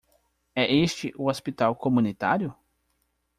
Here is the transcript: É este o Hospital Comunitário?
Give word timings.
É 0.55 0.65
este 0.85 1.13
o 1.15 1.29
Hospital 1.29 1.75
Comunitário? 1.75 2.51